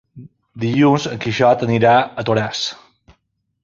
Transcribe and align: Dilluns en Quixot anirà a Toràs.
Dilluns 0.63 1.05
en 1.11 1.21
Quixot 1.27 1.69
anirà 1.69 1.95
a 2.25 2.29
Toràs. 2.31 2.67